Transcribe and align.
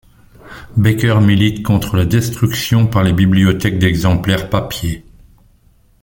Baker 0.77 1.19
milite 1.21 1.61
contre 1.61 1.95
la 1.95 2.05
destruction 2.07 2.87
par 2.87 3.03
les 3.03 3.13
bibliothèques 3.13 3.77
d'exemplaires 3.77 4.49
papier. 4.49 5.05